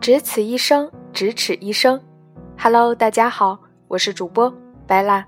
[0.00, 2.00] 只此一生，咫尺一生。
[2.58, 4.50] Hello，大家好，我是主播
[4.86, 5.26] 白蜡。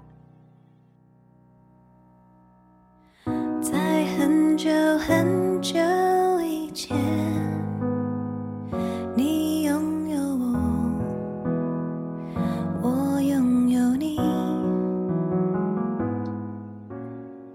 [3.61, 5.79] 在很久很久
[6.41, 6.97] 以前，
[9.15, 10.57] 你拥有我，
[12.83, 14.19] 我拥有你。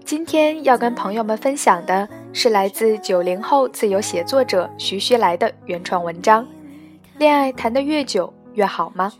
[0.04, 6.46] 今天要跟朋友们分享的是来自九零后自由写作者徐徐来的原创文章。
[7.18, 9.12] 恋爱谈得越久越好吗？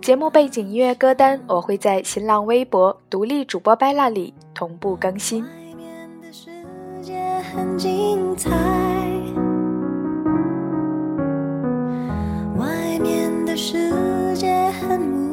[0.00, 5.42] 节目背景音乐歌单我会在新浪微博独立主播 Bella 里同步更新。
[5.42, 6.48] 外面的世
[7.02, 7.20] 界
[7.52, 8.50] 很精彩
[12.56, 15.27] 外面的世界很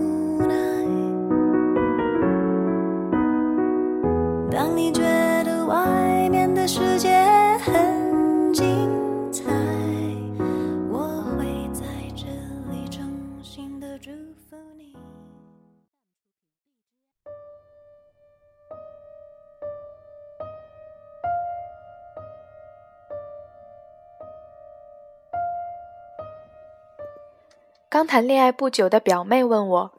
[27.95, 29.93] 刚谈恋爱不久的表妹问我：“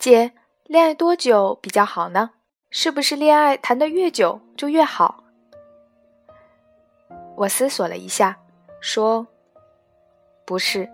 [0.00, 0.32] 姐，
[0.64, 2.30] 恋爱多久比较好呢？
[2.70, 5.24] 是不是恋爱谈得越久就越好？”
[7.36, 8.38] 我思索了一下，
[8.80, 9.26] 说
[10.46, 10.88] ：“不是，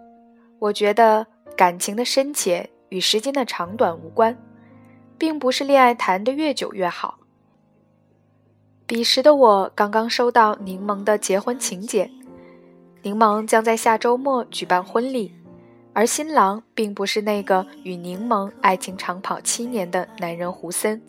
[0.58, 1.24] 我觉得
[1.56, 4.36] 感情的深浅与时间的长短无关，
[5.16, 7.20] 并不是恋爱谈得越久越好。”
[8.86, 12.10] 彼时的我刚刚收到柠檬的结婚请柬，
[13.02, 15.32] 柠檬将在下周末举办婚礼。
[15.94, 21.00] 而新郎并不是那个与柠檬爱情长跑七年的男人胡森，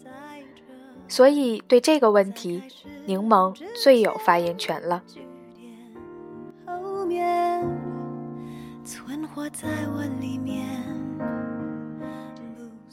[1.08, 2.62] 所以对这个问题，
[3.06, 5.02] 柠檬最有发言权了。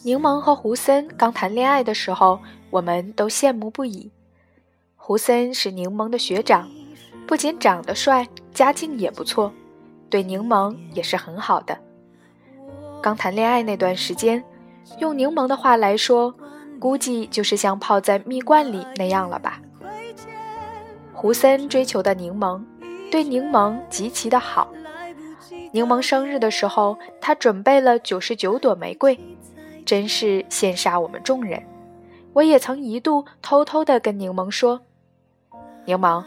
[0.04, 4.10] 柠檬和胡森刚谈恋爱的时候，我们都羡慕不已。
[4.97, 6.69] 胡森是柠檬的学长，
[7.26, 9.53] 不仅长得帅，家境也不错。
[10.12, 11.78] 对柠檬也是很好的。
[13.00, 14.44] 刚谈恋爱那段时间，
[14.98, 16.34] 用柠檬的话来说，
[16.78, 19.58] 估计就是像泡在蜜罐里那样了吧。
[21.14, 22.62] 胡森追求的柠檬，
[23.10, 24.68] 对柠檬极其的好。
[25.72, 29.18] 柠檬生日的时候，他准备了九十九朵玫瑰，
[29.86, 31.62] 真是羡煞我们众人。
[32.34, 34.82] 我也曾一度偷偷的跟柠檬说
[35.86, 36.22] ：“柠檬，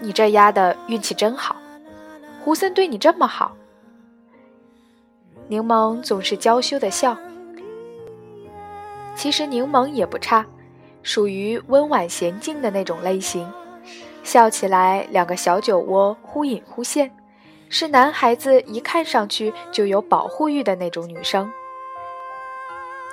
[0.00, 1.56] 你这丫的运气真好。”
[2.48, 3.54] 胡森对你这么好，
[5.48, 7.14] 柠檬总是娇羞的笑。
[9.14, 10.46] 其实柠檬也不差，
[11.02, 13.46] 属于温婉娴静的那种类型，
[14.22, 17.14] 笑起来两个小酒窝忽隐忽现，
[17.68, 21.52] 是男孩子一看上去就有保护欲的那种女生。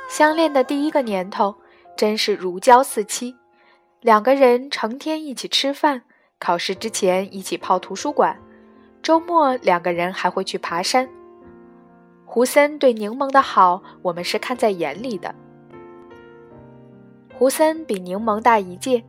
[0.07, 1.56] 相恋的第一个年头，
[1.97, 3.35] 真是如胶似漆，
[4.00, 6.03] 两个人成天一起吃饭，
[6.40, 8.40] 考试之前一起泡图书馆。
[9.05, 11.07] 周末两个人还会去爬山。
[12.25, 15.35] 胡森对柠檬的好，我们是看在眼里的。
[17.31, 19.03] 胡森比柠檬大一届，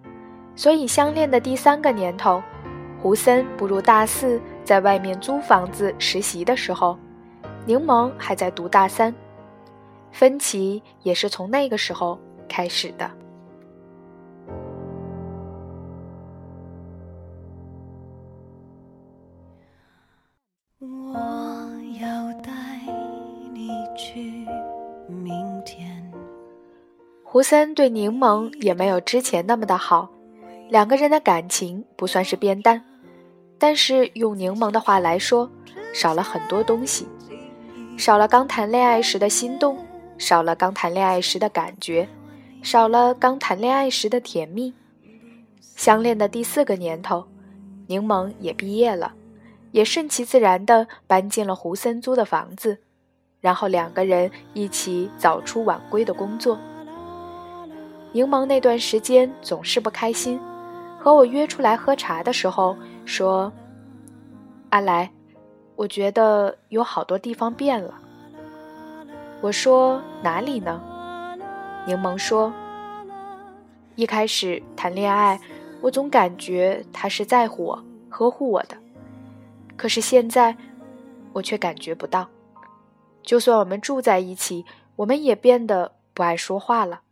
[0.54, 2.42] 所以相恋的第三个年头，
[3.00, 6.98] 胡森步入大四，在外面租房子实习的时候，
[7.64, 9.14] 柠檬还在读大三，
[10.12, 13.10] 分歧也是从那个时候开始的。
[27.36, 30.08] 胡森对柠檬也没有之前那么的好，
[30.70, 32.82] 两个人的感情不算是变淡，
[33.58, 35.50] 但是用柠檬的话来说，
[35.92, 37.06] 少了很多东西，
[37.98, 39.76] 少了刚谈恋爱时的心动，
[40.16, 42.08] 少了刚谈恋爱时的感觉，
[42.62, 44.72] 少了刚谈恋爱时的甜蜜。
[45.60, 47.26] 相恋的第四个年头，
[47.86, 49.12] 柠檬也毕业了，
[49.72, 52.78] 也顺其自然地搬进了胡森租的房子，
[53.42, 56.58] 然后两个人一起早出晚归的工作。
[58.12, 60.40] 柠檬那段时间总是不开心，
[60.98, 62.74] 和我约出来喝茶的时候
[63.04, 63.52] 说
[64.70, 65.10] ：“阿来，
[65.74, 67.94] 我觉得有好多地方变了。”
[69.42, 70.80] 我说：“哪里呢？”
[71.86, 72.50] 柠檬说
[73.96, 75.38] ：“一开始谈恋爱，
[75.82, 78.76] 我总感觉他是在乎我、呵护我的，
[79.76, 80.56] 可是现在，
[81.34, 82.26] 我却感觉不到。
[83.22, 84.64] 就算我们住在一起，
[84.96, 87.02] 我们也变得不爱说话了。”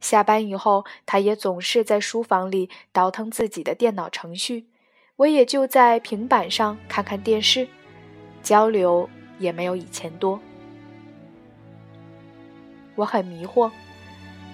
[0.00, 4.66] 下班以后，他也总是在书房里倒腾自己的电脑程序，
[5.16, 7.66] 我也就在平板上看看电视，
[8.42, 9.08] 交流
[9.38, 10.38] 也没有以前多。
[12.94, 13.70] 我很迷惑，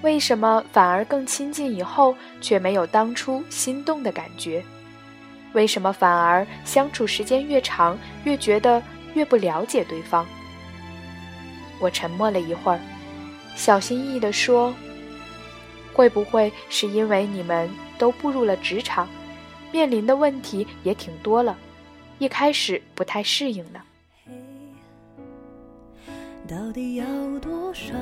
[0.02, 4.64] 为什么反而更亲近以后，却没有当初心动的感觉？
[5.52, 8.82] 为什么反而相处时间越长，越觉得
[9.14, 10.26] 越不了解对方？
[11.78, 12.80] 我沉默了一会儿，
[13.54, 14.74] 小心翼翼地说
[15.94, 19.08] ：“会不会是因为你们都步入了职场，
[19.70, 21.56] 面临的问题也挺多了，
[22.18, 23.80] 一开始不太适应呢？”
[26.48, 27.06] 到底要
[27.38, 27.94] 多少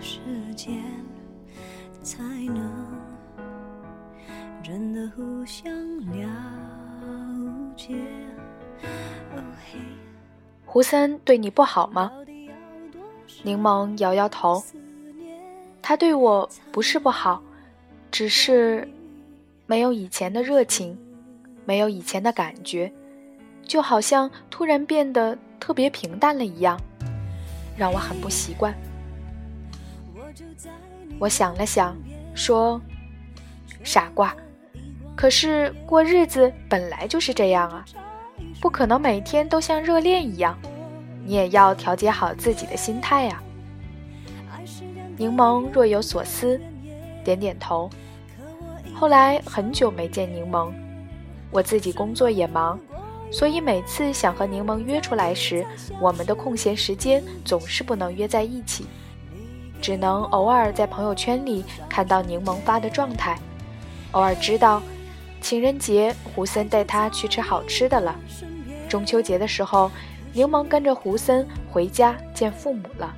[0.00, 0.18] 时
[0.56, 0.82] 间
[2.02, 2.86] 才能
[4.64, 5.70] 真的互相
[6.06, 6.28] 了
[7.76, 7.94] 解？
[10.64, 12.10] 胡森对你不好吗？
[13.42, 14.62] 柠檬摇摇头，
[15.88, 17.40] 他对我不是不好，
[18.10, 18.88] 只是
[19.66, 20.98] 没有以前的热情，
[21.64, 22.92] 没有以前的感觉，
[23.62, 26.76] 就好像突然变得特别平淡了一样，
[27.76, 28.74] 让我很不习惯。
[31.20, 31.96] 我想了想，
[32.34, 32.80] 说
[33.84, 34.34] ：“傻瓜，
[35.14, 37.84] 可是过日子本来就是这样啊，
[38.60, 40.58] 不可能每天都像热恋一样。”
[41.24, 43.40] 你也要调节好自己的心态呀。
[45.16, 46.60] 柠檬若有所思，
[47.24, 47.88] 点点头。
[48.94, 50.72] 后来很久没见柠檬，
[51.50, 52.78] 我自己工作也忙，
[53.30, 55.64] 所以每次想和柠檬约出来时，
[56.00, 58.86] 我们的空闲时间总是不能约在一起，
[59.80, 63.38] 只能偶尔在朋友圈里看到柠檬发的状态，
[64.12, 64.82] 偶尔知道
[65.40, 68.14] 情人节胡森带他去吃好吃的了，
[68.88, 69.90] 中秋节的时候。
[70.32, 73.16] 柠檬跟着胡森回家见父母了。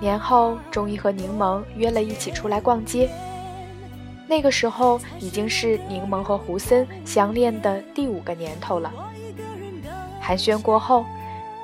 [0.00, 3.08] 年后，终于和柠檬约了一起出来逛街。
[4.26, 8.92] 那个时候，已经是柠檬和胡森相恋的第五个年头了。
[10.20, 11.04] 寒暄过后，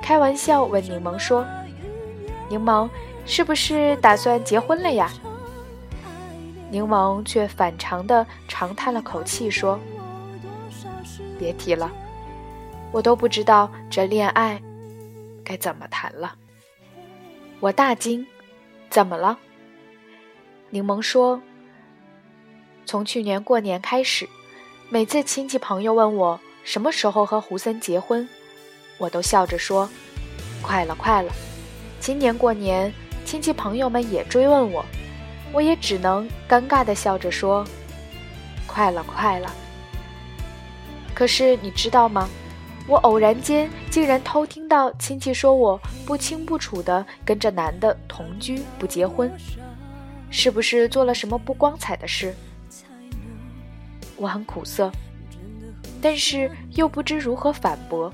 [0.03, 1.45] 开玩笑问柠檬说
[2.49, 2.89] ：“柠檬，
[3.25, 5.11] 是不是打算结婚了呀？”
[6.71, 9.79] 柠檬却反常的长叹了口气说
[11.39, 11.91] ：“别提了。”
[12.93, 14.61] 我都不知道这恋爱
[15.45, 16.35] 该怎么谈了。
[17.61, 18.27] 我大惊，
[18.89, 19.39] 怎么了？
[20.71, 21.43] 柠檬说
[22.87, 24.27] ：“从去年过年开始，
[24.89, 28.27] 每次亲戚朋友问我什么时候和胡森结婚，
[28.97, 29.87] 我都笑着说：
[30.63, 31.31] 快了，快了。
[32.01, 32.91] 今年过年，
[33.27, 34.83] 亲戚朋友们也追问我，
[35.53, 37.63] 我也只能尴尬的笑着说：
[38.67, 39.53] 快了，快了。
[41.15, 42.27] 可是你知道吗？”
[42.91, 49.31] 我偶然间竟然偷听到亲戚说我不清不楚的跟着男的同居不结婚，
[50.29, 52.35] 是不是做了什么不光彩的事？
[54.17, 54.91] 我很苦涩，
[56.03, 58.13] 但是又不知如何反驳，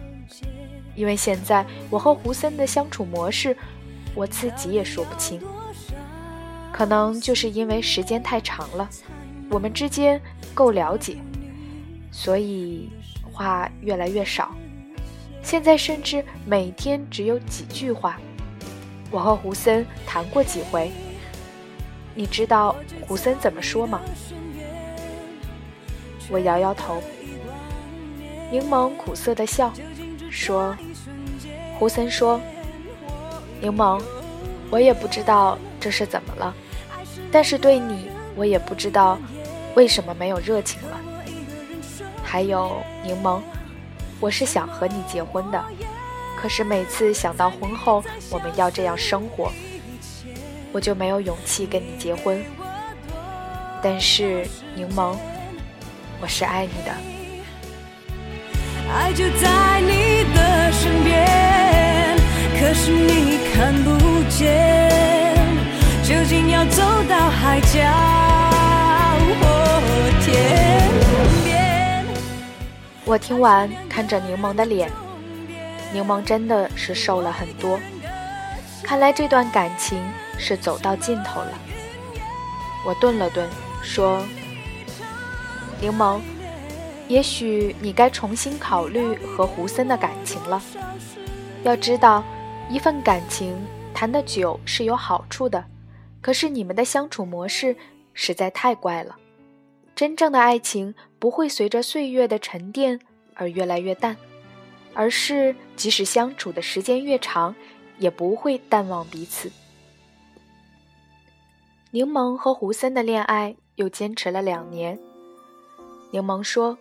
[0.94, 3.56] 因为现在我和胡森的相处模式，
[4.14, 5.40] 我自己也说不清。
[6.70, 8.86] 可能就是因为时间太长了，
[9.48, 10.20] 我们之间
[10.52, 11.16] 够了解，
[12.10, 12.90] 所以
[13.32, 14.54] 话越来越少。
[15.46, 18.18] 现在甚至每天只有几句话。
[19.12, 20.90] 我和胡森谈过几回，
[22.16, 24.00] 你知道胡森怎么说吗？
[26.28, 27.00] 我摇摇头。
[28.50, 29.72] 柠檬苦涩的笑，
[30.32, 30.76] 说
[31.78, 32.40] ：“胡森说，
[33.60, 34.02] 柠檬，
[34.68, 36.52] 我也不知道这是怎么了，
[37.30, 39.16] 但是对你，我也不知道
[39.76, 41.00] 为什么没有热情了。
[42.24, 43.40] 还有柠檬。”
[44.18, 45.64] 我是想和你结婚的，
[46.40, 49.52] 可是每次想到婚后我们要这样生活，
[50.72, 52.42] 我就没有勇气跟你结婚。
[53.82, 55.16] 但是柠檬，
[56.20, 56.92] 我是爱你的。
[58.88, 62.16] 爱就在你的身边，
[62.58, 65.36] 可是你看不见，
[66.02, 68.55] 究竟要走到海角。
[73.08, 74.90] 我听完，看着柠檬的脸，
[75.92, 77.78] 柠檬真的是瘦了很多。
[78.82, 80.02] 看来这段感情
[80.36, 81.52] 是走到尽头了。
[82.84, 83.48] 我顿了顿，
[83.80, 84.20] 说
[85.80, 86.20] ：“柠檬，
[87.06, 90.60] 也许你该重新考虑和胡森的感情了。
[91.62, 92.24] 要知道，
[92.68, 93.56] 一份感情
[93.94, 95.64] 谈得久是有好处的，
[96.20, 97.76] 可是你们的相处模式
[98.14, 99.14] 实在太怪了。”
[99.96, 103.00] 真正的爱情不会随着岁月的沉淀
[103.34, 104.14] 而越来越淡，
[104.92, 107.54] 而是即使相处的时间越长，
[107.98, 109.50] 也不会淡忘彼此。
[111.92, 114.98] 柠檬和胡森的恋爱又坚持了两年。
[116.10, 116.76] 柠檬说：“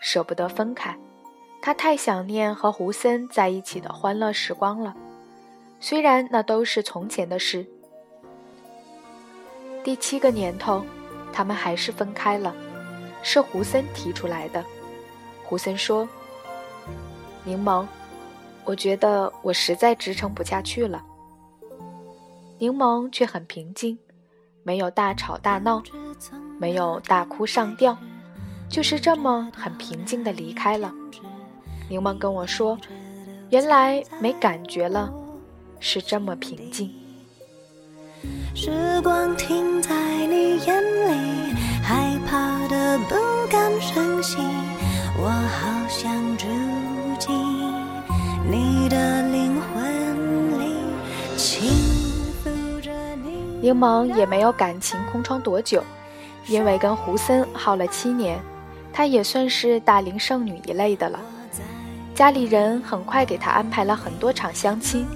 [0.00, 0.98] 舍不得分开，
[1.60, 4.96] 他太想念和胡森在一起的欢乐时光了，
[5.78, 7.66] 虽然那都是从前的事。
[9.84, 10.84] 第七个年头，
[11.36, 12.56] 他们还是分开了，
[13.22, 14.64] 是胡森提出来的。
[15.44, 16.08] 胡森说
[17.44, 17.84] ：“柠檬，
[18.64, 21.04] 我觉得我实在支撑不下去了。”
[22.56, 23.98] 柠檬却很平静，
[24.62, 25.82] 没有大吵大闹，
[26.58, 27.98] 没有大哭上吊，
[28.70, 30.90] 就是这么很平静的离开了。
[31.90, 32.78] 柠檬跟我说
[33.52, 35.12] ：“原来没感觉了，
[35.80, 36.90] 是这么平静。”
[38.54, 39.94] 时光停在
[40.26, 43.14] 你眼里，害怕的不
[43.50, 44.38] 敢声息。
[45.18, 46.46] 我好想住
[47.18, 47.34] 进
[48.50, 50.76] 你的灵魂里，
[51.36, 51.70] 轻
[52.44, 52.90] 抚着
[53.22, 53.58] 你。
[53.60, 55.82] 柠檬也没有感情空窗多久，
[56.46, 58.38] 因为跟胡森耗了七年，
[58.92, 61.20] 她也算是大龄剩女一类的了。
[62.14, 65.06] 家里人很快给她安排了很多场相亲，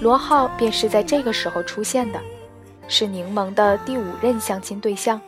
[0.00, 2.20] 罗浩便是在这个时候出现的。
[2.86, 5.18] 是柠檬的第五任相亲对象，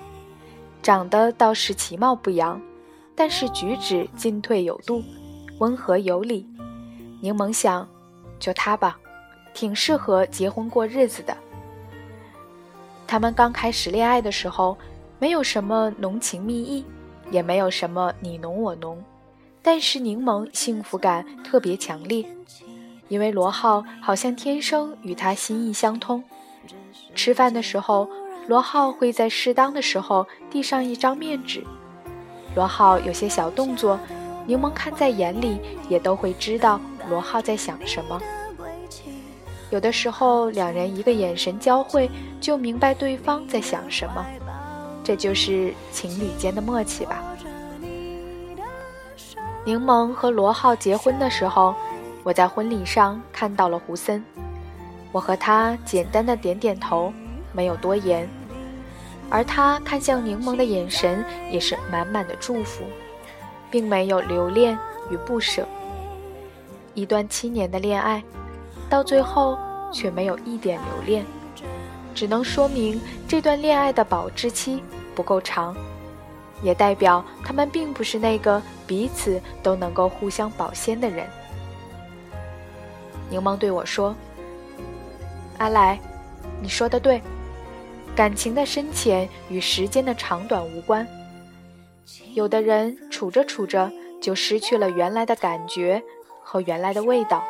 [0.82, 2.60] 长得倒是其貌不扬，
[3.14, 5.02] 但是举止进退有度，
[5.58, 6.46] 温和有礼。
[7.22, 7.88] 柠檬想，
[8.38, 8.98] 就他吧，
[9.54, 11.34] 挺适合结婚过日子的。
[13.06, 14.76] 他们刚开始恋爱的时候，
[15.18, 16.84] 没有什么浓情蜜意，
[17.30, 19.02] 也没有什么你侬我侬，
[19.62, 22.22] 但是柠檬幸福感特别强烈，
[23.08, 26.22] 因为罗浩好像天生与他心意相通。
[27.14, 28.08] 吃饭的时候，
[28.46, 31.64] 罗浩会在适当的时候递上一张面纸。
[32.54, 33.98] 罗浩有些小动作，
[34.46, 38.20] 柠檬看在眼里，也都会知道罗浩在想什么。
[39.70, 42.08] 有的时候，两人一个眼神交汇，
[42.40, 44.24] 就明白对方在想什么，
[45.02, 47.22] 这就是情侣间的默契吧。
[49.64, 51.74] 柠檬和罗浩结婚的时候，
[52.26, 54.20] 我在婚礼上看到了胡森。
[55.12, 57.12] 我和他简单的点点头，
[57.52, 58.28] 没有多言，
[59.30, 62.82] 而他看向柠檬的眼神也是满满的祝福，
[63.70, 64.76] 并没有留恋
[65.08, 65.64] 与不舍。
[66.94, 68.20] 一段七年的恋爱，
[68.90, 69.56] 到最后
[69.92, 71.24] 却没有一点留恋，
[72.12, 74.82] 只能说明这段恋爱的保质期
[75.14, 75.76] 不够长，
[76.60, 81.24] 也代表他们并不是那个彼此都能够互相保鲜的人。
[83.30, 84.14] 柠檬对我说。
[85.58, 85.98] 阿来，
[86.60, 87.22] 你说的对，
[88.14, 91.06] 感情的深浅与时间的长短无关。
[92.34, 93.90] 有的人处着处着
[94.20, 96.02] 就失去了原来的感觉
[96.42, 97.42] 和原来的味道，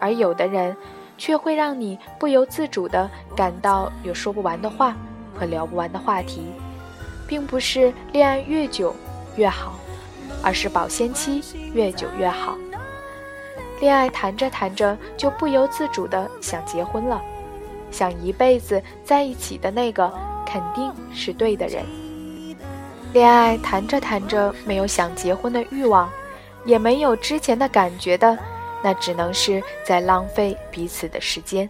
[0.00, 0.76] 而有的人
[1.16, 4.96] 却会让你不由自主地感到有说不完的话
[5.38, 6.42] 和聊不完的话题，
[7.28, 8.92] 并不是恋爱越久
[9.36, 9.74] 越好，
[10.42, 11.40] 而是保鲜期
[11.72, 12.58] 越久越好。
[13.82, 17.20] 恋爱谈着谈着就不由自主的想结婚了，
[17.90, 20.08] 想一辈子在一起的那个
[20.46, 21.84] 肯定是对的人。
[23.12, 26.08] 恋爱谈着谈着没有想结婚的欲望，
[26.64, 28.38] 也没有之前的感觉的，
[28.84, 31.68] 那只能是在浪费彼此的时间。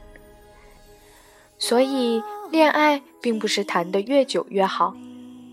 [1.58, 4.94] 所以，恋爱并不是谈得越久越好，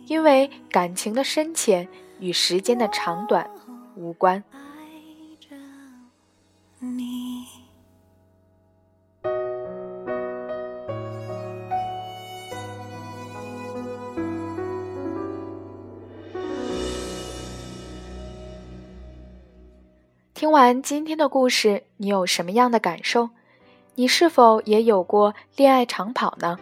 [0.08, 1.88] 因为感情的深浅
[2.20, 3.50] 与时间的长短
[3.96, 4.44] 无关。
[6.82, 7.46] 你
[20.34, 23.32] 听完今天的故事，你有什么样的感受？
[23.96, 26.58] 你是否也有过恋爱长跑呢？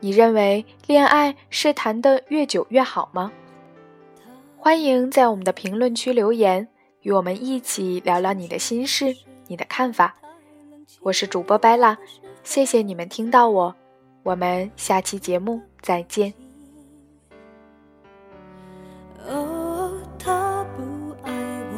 [0.00, 3.32] 你认为恋爱是谈的越久越好吗？
[4.58, 6.68] 欢迎在我们的评论区留言，
[7.00, 9.16] 与我们一起聊聊你的心事。
[9.48, 10.14] 你的看法，
[11.00, 11.98] 我是主播白拉，
[12.44, 13.74] 谢谢你们听到我，
[14.22, 16.32] 我们下期节目再见。
[19.26, 20.82] 哦，他不
[21.22, 21.32] 爱
[21.72, 21.76] 我，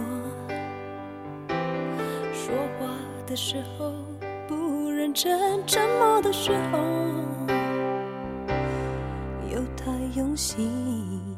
[2.34, 2.92] 说话
[3.26, 3.92] 的时候
[4.48, 6.78] 不认真，沉默的时候
[9.48, 11.29] 又太用心。